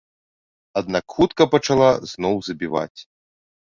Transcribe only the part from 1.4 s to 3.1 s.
пачала зноў забіваць.